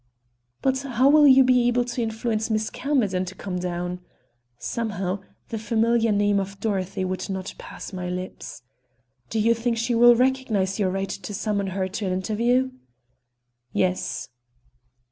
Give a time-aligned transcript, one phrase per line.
[0.63, 3.99] "But how will you be able to influence Miss Camerden to come down?"
[4.57, 8.63] Somehow, the familiar name of Dorothy would not pass my lips.
[9.29, 12.71] "Do you think she will recognize your right to summon her to an interview?"
[13.73, 14.29] "Yes."